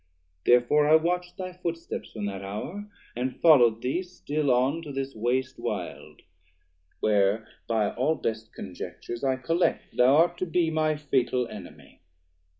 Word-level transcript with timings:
Therefore 0.47 0.89
I 0.89 0.95
watch'd 0.95 1.37
thy 1.37 1.53
footsteps 1.53 2.13
from 2.13 2.25
that 2.25 2.41
hour, 2.41 2.89
And 3.15 3.39
follow'd 3.39 3.83
thee 3.83 4.01
still 4.01 4.49
on 4.49 4.81
to 4.81 4.91
this 4.91 5.13
wast 5.15 5.59
wild; 5.59 6.23
Where 7.01 7.47
by 7.67 7.91
all 7.91 8.15
best 8.15 8.51
conjectures 8.51 9.23
I 9.23 9.35
collect 9.35 9.95
Thou 9.97 10.15
art 10.15 10.39
to 10.39 10.47
be 10.47 10.71
my 10.71 10.95
fatal 10.95 11.47
enemy. 11.49 12.01